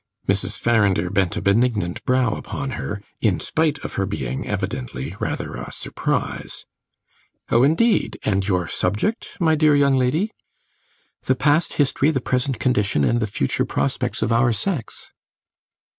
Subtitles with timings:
[0.27, 0.57] Mrs.
[0.59, 5.71] Farrinder bent a benignant brow upon her, in spite of her being, evidently, rather a
[5.71, 6.65] surprise.
[7.51, 10.31] "Oh, indeed; and your subject, my dear young lady?"
[11.25, 15.11] "The past history, the present condition, and the future prospects of our sex."